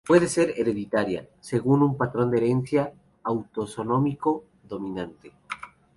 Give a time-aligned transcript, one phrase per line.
[0.03, 2.91] Puede ser hereditaria, según un patrón de herencia
[3.23, 5.31] autosómico dominante.